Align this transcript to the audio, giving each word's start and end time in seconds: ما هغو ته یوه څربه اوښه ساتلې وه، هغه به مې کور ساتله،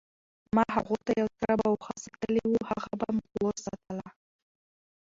ما 0.55 0.63
هغو 0.75 0.95
ته 1.05 1.11
یوه 1.21 1.31
څربه 1.39 1.65
اوښه 1.69 1.93
ساتلې 2.03 2.43
وه، 2.49 2.61
هغه 2.71 2.91
به 2.99 3.07
مې 3.15 3.25
کور 3.33 3.53
ساتله، 3.65 4.07